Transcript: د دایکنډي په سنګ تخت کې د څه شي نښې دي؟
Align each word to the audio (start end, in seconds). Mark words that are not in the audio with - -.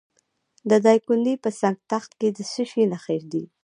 د 0.69 0.71
دایکنډي 0.85 1.35
په 1.43 1.49
سنګ 1.59 1.77
تخت 1.91 2.11
کې 2.19 2.27
د 2.35 2.39
څه 2.51 2.63
شي 2.69 2.83
نښې 2.91 3.17
دي؟ 3.31 3.43